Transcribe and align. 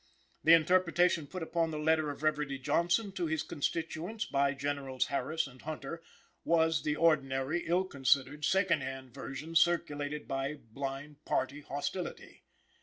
The 0.43 0.53
interpretation 0.55 1.27
put 1.27 1.43
upon 1.43 1.69
the 1.69 1.77
letter 1.77 2.09
of 2.09 2.23
Reverdy 2.23 2.57
Johnson 2.57 3.11
to 3.11 3.27
his 3.27 3.43
constituents 3.43 4.25
by 4.25 4.55
Generals 4.55 5.05
Harris 5.13 5.45
and 5.45 5.61
Hunter 5.61 6.01
was 6.43 6.81
the 6.81 6.95
ordinary, 6.95 7.67
ill 7.67 7.83
considered, 7.83 8.43
second 8.43 8.81
hand 8.81 9.13
version 9.13 9.53
circulated 9.53 10.27
by 10.27 10.55
blind 10.55 11.23
party 11.23 11.61
hostility. 11.61 12.41